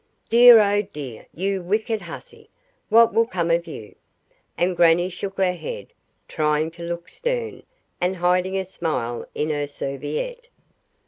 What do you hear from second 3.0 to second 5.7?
will become of you!" And grannie shook her